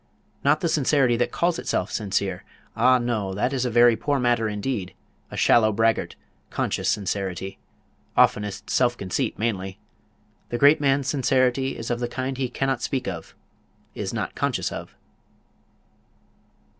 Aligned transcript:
Not 0.43 0.61
the 0.61 0.67
sincerity 0.67 1.15
that 1.17 1.31
calls 1.31 1.59
itself 1.59 1.91
sincere; 1.91 2.43
ah 2.75 2.97
no, 2.97 3.35
that 3.35 3.53
is 3.53 3.65
a 3.65 3.69
very 3.69 3.95
poor 3.95 4.17
matter 4.17 4.49
indeed; 4.49 4.95
a 5.29 5.37
shallow 5.37 5.71
braggart, 5.71 6.15
conscious 6.49 6.89
sincerity, 6.89 7.59
oftenest 8.17 8.67
self 8.67 8.97
conceit 8.97 9.37
mainly. 9.37 9.77
The 10.49 10.57
great 10.57 10.81
man's 10.81 11.07
sincerity 11.07 11.77
is 11.77 11.91
of 11.91 11.99
the 11.99 12.07
kind 12.07 12.35
he 12.39 12.49
cannot 12.49 12.81
speak 12.81 13.07
of 13.07 13.35
is 13.93 14.11
not 14.11 14.33
conscious 14.33 14.71
of." 14.71 14.95